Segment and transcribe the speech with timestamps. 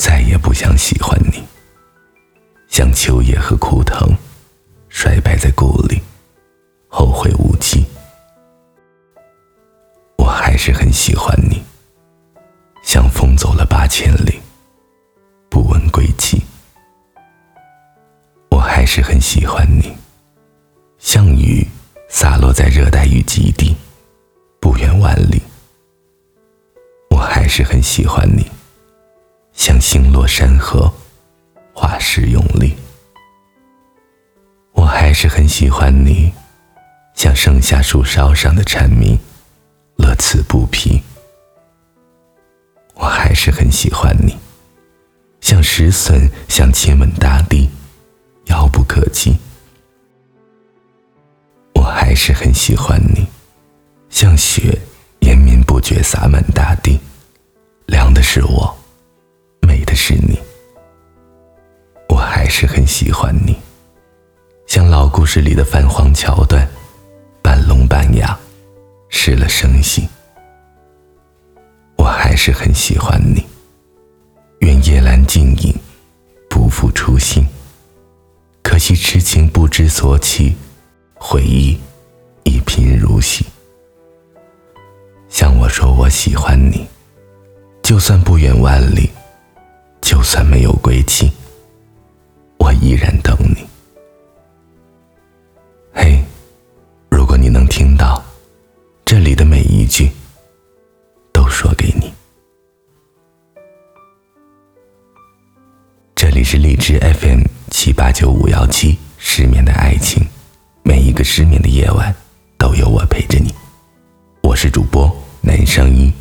[0.00, 1.44] 再也不想喜欢你，
[2.70, 4.16] 像秋叶和枯藤，
[4.88, 6.00] 衰败在故里，
[6.88, 7.84] 后会无期。
[10.16, 11.62] 我还是很喜欢你，
[12.82, 14.40] 像风走了八千里，
[15.50, 16.42] 不问归期。
[18.50, 19.94] 我还是很喜欢你，
[20.98, 21.62] 像雨
[22.08, 23.76] 洒落在热带雨极地，
[24.60, 25.42] 不远万里。
[27.10, 28.50] 我还是很喜欢你。
[29.60, 30.90] 像星落山河，
[31.74, 32.74] 画时用力。
[34.72, 36.32] 我还是很喜欢你，
[37.14, 39.18] 像盛夏树梢上的蝉鸣，
[39.98, 41.02] 乐此不疲。
[42.94, 44.34] 我还是很喜欢你，
[45.42, 47.68] 像石笋想亲吻大地，
[48.46, 49.36] 遥不可及。
[51.74, 53.26] 我还是很喜欢你，
[54.08, 54.78] 像雪
[55.18, 56.98] 延绵不绝洒满大地，
[57.84, 58.74] 凉的是我。
[59.70, 60.36] 美的是你，
[62.08, 63.56] 我还是很喜欢你，
[64.66, 66.68] 像老故事里的泛黄桥段，
[67.40, 68.36] 半聋半哑，
[69.10, 70.08] 失了声息。
[71.96, 73.46] 我还是很喜欢你，
[74.58, 75.72] 愿夜阑静影，
[76.48, 77.46] 不负初心。
[78.64, 80.56] 可惜痴情不知所起，
[81.14, 81.78] 回忆
[82.42, 83.46] 一贫如洗。
[85.28, 86.84] 像我说我喜欢你，
[87.84, 89.08] 就算不远万里。
[90.10, 91.30] 就算没有归期，
[92.58, 93.64] 我依然等你。
[95.94, 96.20] 嘿，
[97.08, 98.20] 如果你能听到
[99.04, 100.10] 这里的每一句，
[101.32, 102.12] 都说给你。
[106.16, 110.26] 这里是荔枝 FM 七八九五幺七，失眠的爱情，
[110.82, 112.12] 每一个失眠的夜晚
[112.58, 113.54] 都有我陪着你。
[114.42, 115.08] 我是主播
[115.40, 116.12] 南声音。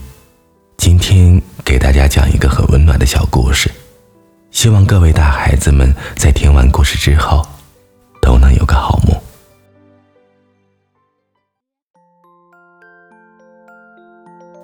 [0.77, 3.69] 今天给大家讲一个很温暖的小故事，
[4.59, 7.47] 希望各位大孩子们在听完故事之后，
[8.21, 9.17] 都能有个好梦。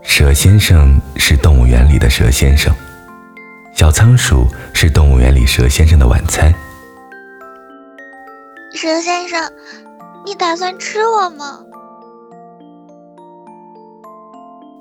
[0.04, 2.76] 蛇先生是动物园里的蛇先生，
[3.74, 6.54] 小仓鼠是动物园里蛇先生的晚餐。
[8.74, 9.50] 蛇先生，
[10.26, 11.64] 你打算吃我吗？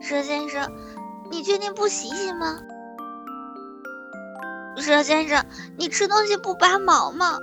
[0.01, 0.69] 蛇先生。
[1.31, 2.59] 你确定不洗洗吗，
[4.77, 5.45] 蛇先生？
[5.77, 7.39] 你吃东西不拔毛吗？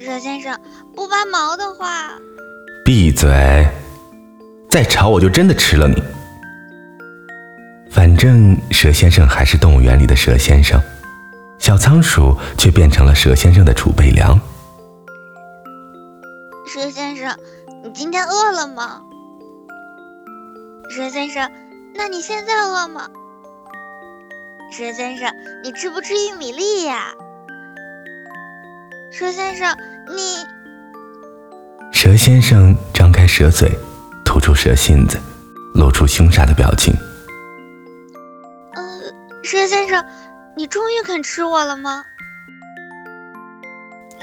[0.00, 0.58] 蛇先生，
[0.94, 2.12] 不拔毛的话，
[2.84, 3.68] 闭嘴！
[4.68, 6.02] 再吵我就真的吃了你。
[7.90, 10.80] 反正蛇先生还是动物园里的蛇先生，
[11.58, 14.40] 小仓鼠却变成了蛇先生的储备粮。
[16.66, 17.36] 蛇先生，
[17.84, 19.02] 你今天饿了吗？
[20.88, 21.50] 蛇先生。
[21.96, 23.08] 那你现在饿吗，
[24.70, 25.34] 蛇先生？
[25.64, 27.12] 你吃不吃玉米粒呀？
[29.10, 29.76] 蛇先生，
[30.14, 30.46] 你……
[31.92, 33.68] 蛇先生张开蛇嘴，
[34.24, 35.18] 吐出蛇信子，
[35.74, 36.94] 露出凶煞的表情。
[38.74, 38.82] 呃，
[39.42, 40.04] 蛇先生，
[40.56, 42.04] 你终于肯吃我了吗？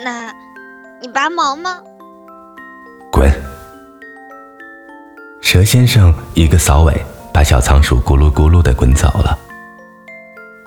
[0.02, 0.34] 那，
[1.02, 1.84] 你拔毛吗？
[3.12, 3.30] 滚！
[5.42, 6.94] 蛇先生一个扫尾。
[7.34, 9.38] 把小仓鼠咕噜咕噜的滚走了。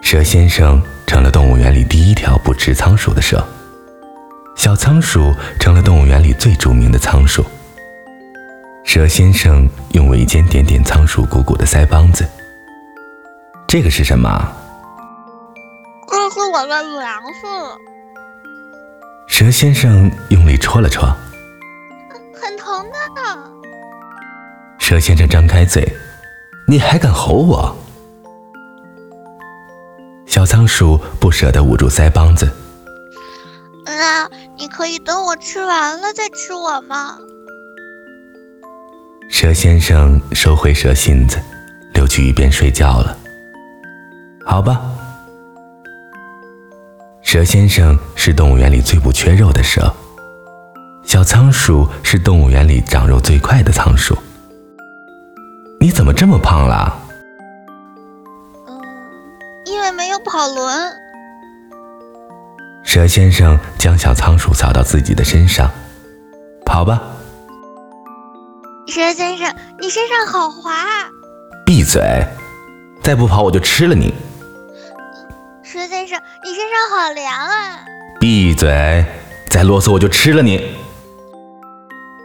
[0.02, 3.46] 蛇先生成了动物园里第一条不吃仓鼠的蛇，
[4.56, 7.44] 小仓鼠成了动物园里最著名的仓鼠。
[8.84, 12.28] 蛇先生用尾尖点点仓鼠鼓鼓的腮帮子，
[13.68, 14.52] 这个是什么？
[16.08, 17.46] 这是我的粮食。
[19.28, 21.08] 蛇先生用力戳了戳，
[22.34, 23.38] 很疼的。
[24.78, 25.86] 蛇先生张开嘴。
[26.66, 27.76] 你还敢吼我？
[30.40, 32.50] 小仓鼠不舍得捂住腮帮子。
[33.84, 34.26] 那
[34.56, 37.18] 你可以等我吃完了再吃我吗？
[39.28, 41.38] 蛇先生收回蛇信子，
[41.92, 43.14] 溜去一边睡觉了。
[44.46, 44.80] 好吧。
[47.20, 49.94] 蛇先生是动物园里最不缺肉的蛇，
[51.04, 54.16] 小仓鼠是动物园里长肉最快的仓鼠。
[55.78, 56.98] 你怎么这么胖了？
[60.20, 60.92] 跑轮。
[62.82, 65.70] 蛇先生将小仓鼠扫到自己的身上，
[66.64, 67.00] 跑吧。
[68.88, 70.72] 蛇先生，你身上好滑。
[70.72, 71.08] 啊
[71.64, 72.02] 闭嘴！
[73.00, 74.12] 再不跑我就吃了你。
[75.62, 77.84] 蛇先生，你身上好凉啊。
[78.18, 79.04] 闭嘴！
[79.48, 80.76] 再啰嗦我就吃了你。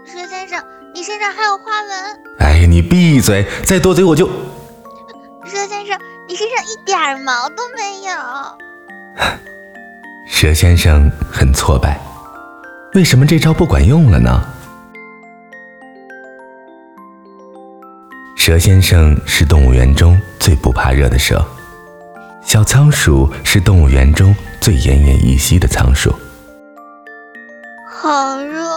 [0.06, 0.64] 蛇先生
[0.96, 2.20] 你身上还有花纹。
[2.40, 3.46] 哎呀，你闭嘴！
[3.64, 4.28] 再多嘴我就……
[5.46, 8.14] 蛇先生，你身上一点毛都没有。
[10.28, 12.00] 蛇先生很挫败，
[12.96, 14.44] 为什么这招不管用了呢？
[18.36, 21.46] 蛇先生是动物园中最不怕热的蛇，
[22.44, 26.14] 小仓鼠是动物园中最奄奄一息的仓鼠。
[27.88, 28.68] 好热，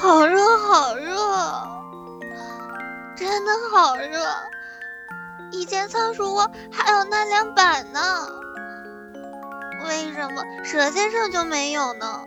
[0.00, 1.16] 好热，好热，
[3.16, 4.18] 真的好热！
[5.50, 8.00] 以前仓鼠窝还有纳凉板呢，
[9.86, 12.20] 为什么蛇先生就没有呢？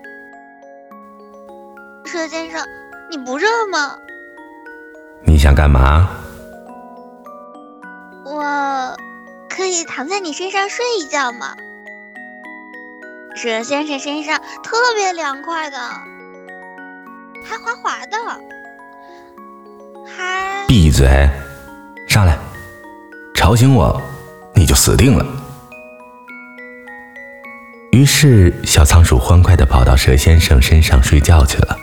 [2.06, 2.66] 蛇先生，
[3.10, 3.98] 你不热吗？
[5.24, 6.10] 你想干嘛？
[8.26, 8.98] 我
[9.50, 11.56] 可以躺在你身上睡一觉吗？
[13.36, 15.78] 蛇先生身上特别凉快的，
[17.46, 18.18] 还滑滑的，
[20.06, 20.66] 还……
[20.68, 21.30] 闭嘴！
[23.52, 24.02] 吵醒我，
[24.56, 25.26] 你就死定了。
[27.92, 31.78] 于是，小仓鼠欢快地跑到蛇先生身上睡觉去了。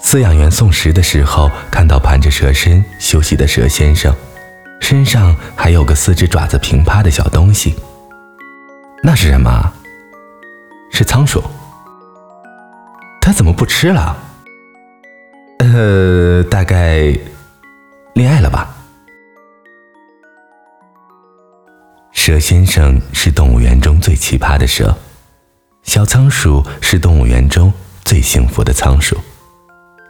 [0.00, 4.14] 饲养员送食的时候，看到盘着蛇身休息的蛇先生。
[4.80, 7.74] 身上还有个四只爪子平趴的小东西，
[9.02, 9.72] 那是什么？
[10.92, 11.42] 是仓鼠。
[13.20, 14.16] 它怎么不吃了？
[15.58, 17.12] 呃，大概
[18.14, 18.76] 恋爱了吧。
[22.24, 24.96] 蛇先生是动物园中最奇葩的蛇，
[25.82, 27.72] 小仓鼠是动物园中
[28.04, 29.18] 最幸福的仓鼠。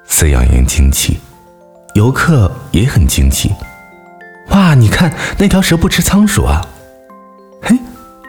[0.07, 1.19] 饲养员惊奇，
[1.95, 3.51] 游客也很惊奇。
[4.51, 4.75] 哇！
[4.75, 6.61] 你看那条蛇不吃仓鼠啊？
[7.63, 7.79] 嘿，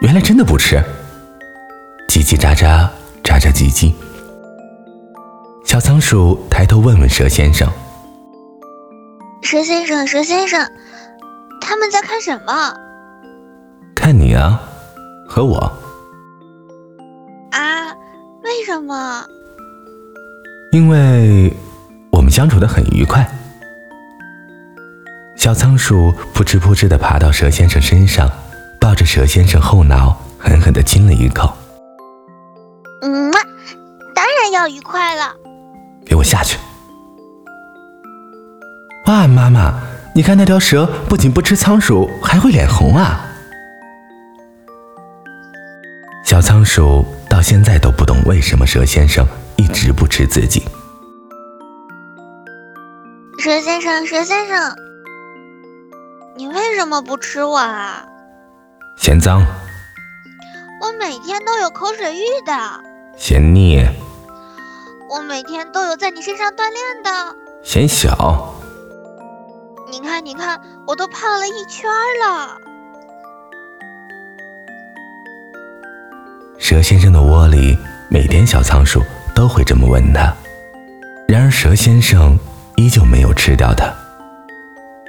[0.00, 0.82] 原来真的不吃。
[2.08, 2.88] 叽叽喳喳，
[3.22, 3.92] 喳喳叽叽。
[5.66, 7.70] 小仓鼠抬头问问蛇先生
[9.44, 10.72] ：“蛇先生，蛇先生，
[11.60, 12.74] 他们在看什么？”
[14.34, 14.60] 啊，
[15.26, 15.58] 和我。
[17.50, 17.90] 啊？
[18.42, 19.24] 为什么？
[20.72, 21.52] 因为
[22.10, 23.26] 我们相处的很愉快。
[25.36, 28.30] 小仓鼠扑哧扑哧的爬到蛇先生身上，
[28.80, 31.52] 抱着蛇先生后脑，狠狠的亲了一口。
[33.02, 33.30] 嗯，
[34.14, 35.34] 当然要愉快了。
[36.06, 36.58] 给我下去！
[39.06, 39.80] 哇，妈妈，
[40.14, 43.26] 你看那条蛇不仅不吃仓鼠，还会脸红啊！
[46.34, 50.66] 小仓鼠到现在都不懂为什么蛇先生一直不吃自己。
[53.38, 54.74] 蛇先生，蛇先生。
[56.34, 58.04] 你为什么不吃我啊？
[58.96, 59.46] 嫌脏。
[60.82, 62.52] 我每天都有口水浴的。
[63.16, 63.86] 嫌腻。
[65.08, 67.36] 我每天都有在你身上锻炼的。
[67.62, 68.52] 嫌小。
[69.88, 71.88] 你看，你看，我都胖了一圈
[72.26, 72.58] 了。
[76.74, 77.78] 蛇先生的窝里
[78.08, 79.00] 每天小仓鼠
[79.32, 80.34] 都会这么问他，
[81.28, 82.36] 然而蛇先生
[82.74, 83.94] 依旧没有吃掉它。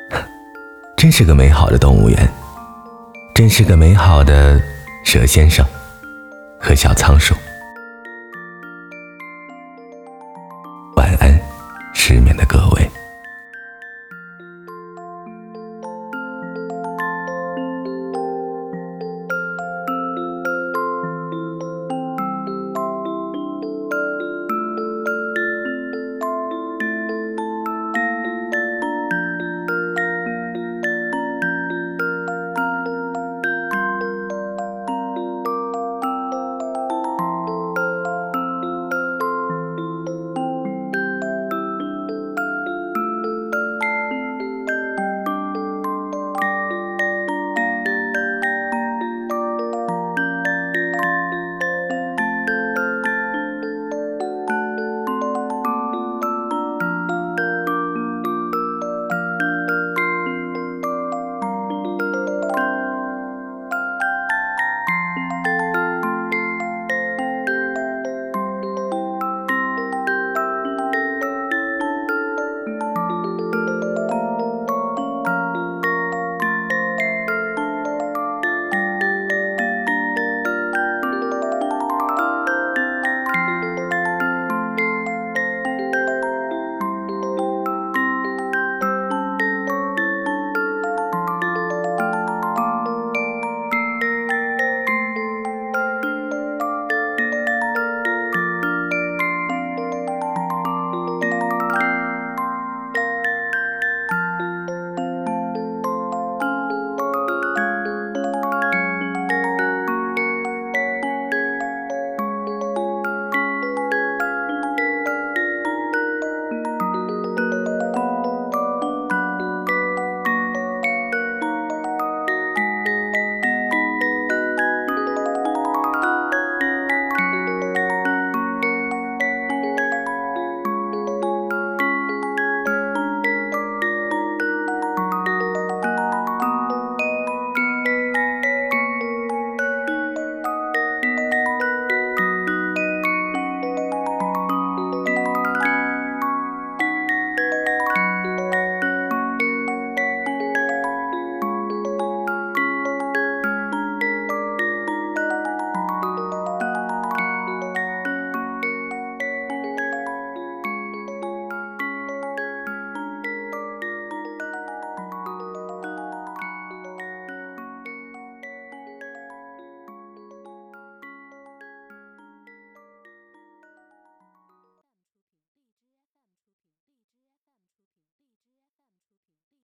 [0.96, 2.30] 真是个美好的动物园，
[3.34, 4.62] 真是个美好的
[5.04, 5.66] 蛇先生
[6.60, 7.34] 和小仓鼠。
[10.98, 11.36] 晚安，
[11.96, 12.92] 失眠的各位。